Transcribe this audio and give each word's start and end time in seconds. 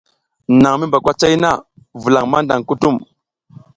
Naƞ 0.61 0.73
mi 0.79 0.85
mba 0.87 0.97
kwacay 1.03 1.35
na, 1.43 1.49
vulaƞ 2.01 2.25
maƞdaƞ 2.31 2.59
kutum. 2.67 2.95